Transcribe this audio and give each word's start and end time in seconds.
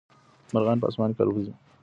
مرغان 0.53 0.77
په 0.81 0.87
اسمان 0.91 1.09
کي 1.15 1.21
البوځي. 1.23 1.53